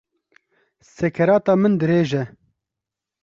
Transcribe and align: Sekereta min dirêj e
Sekereta 0.93 1.53
min 1.59 1.73
dirêj 1.81 2.11
e 2.21 2.23